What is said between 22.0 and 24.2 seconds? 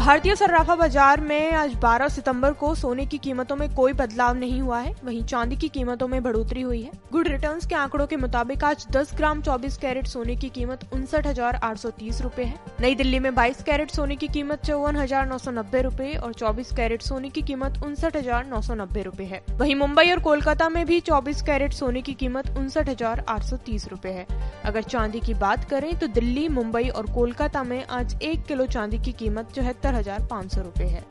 की कीमत उनसठ हज़ार आठ सौ तीस रूपए